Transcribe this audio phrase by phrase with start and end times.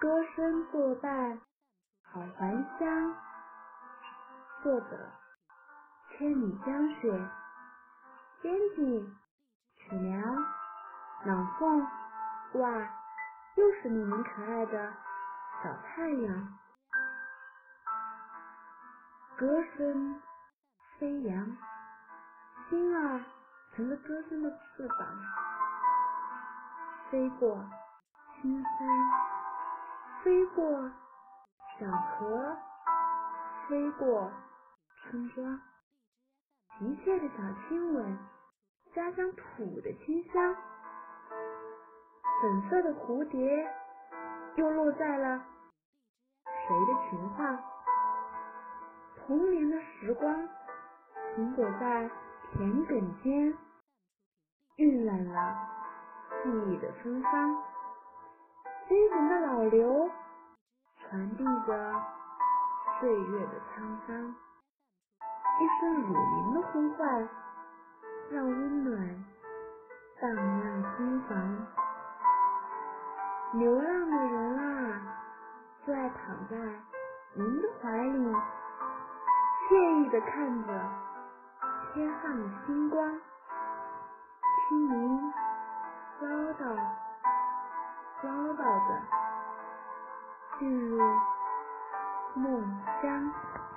[0.00, 1.40] 歌声作伴，
[2.04, 3.16] 好还乡。
[4.62, 5.10] 作者：
[6.10, 7.28] 千里江雪，
[8.40, 9.12] 编辑：
[9.74, 10.22] 曲梁，
[11.24, 11.84] 朗诵：
[12.60, 12.70] 哇，
[13.56, 14.92] 又是你们可爱的
[15.64, 16.58] 小太阳。
[19.36, 20.22] 歌声
[21.00, 21.56] 飞扬，
[22.70, 23.24] 心儿
[23.74, 25.08] 成了歌声的翅膀，
[27.10, 27.68] 飞过
[28.40, 29.37] 青山。
[30.22, 30.90] 飞过
[31.78, 32.56] 小河，
[33.68, 34.32] 飞过
[34.96, 35.60] 村庄，
[36.78, 37.36] 急切的小
[37.68, 38.18] 亲吻，
[38.94, 40.56] 家乡土的清香。
[42.40, 43.72] 粉色的蝴蝶
[44.56, 45.44] 又落在了
[46.44, 47.62] 谁的裙上？
[49.16, 50.48] 童年的时光，
[51.34, 52.10] 停泊在
[52.52, 53.56] 田埂间，
[54.76, 55.56] 晕染了
[56.42, 57.56] 记忆的芬芳。
[58.88, 60.10] 飞行的老刘，
[60.96, 62.02] 传递着
[62.98, 64.34] 岁月的沧桑。
[65.60, 67.28] 一声乳名的呼唤，
[68.30, 69.24] 让温暖
[70.22, 71.66] 荡漾心房。
[73.52, 75.02] 流浪的人啊，
[75.86, 76.56] 就爱躺在
[77.34, 78.34] 您的怀里，
[79.68, 80.72] 惬意的看着
[81.92, 83.20] 天上的星光，
[84.70, 85.32] 听您
[86.22, 86.97] 唠叨。
[90.58, 90.98] 进入
[92.34, 93.67] 梦乡。